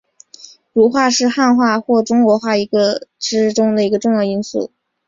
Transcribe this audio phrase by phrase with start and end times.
[0.73, 2.53] 儒化是汉化或中国化
[3.19, 4.71] 之中的一个重要因素。